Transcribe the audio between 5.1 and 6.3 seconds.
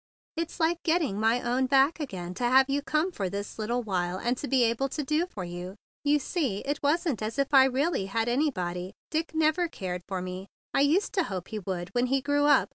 for you. You